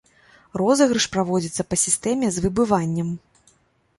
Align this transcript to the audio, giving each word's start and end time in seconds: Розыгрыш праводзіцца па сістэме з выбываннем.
Розыгрыш 0.61 1.05
праводзіцца 1.15 1.67
па 1.73 1.79
сістэме 1.83 2.31
з 2.37 2.45
выбываннем. 2.45 3.13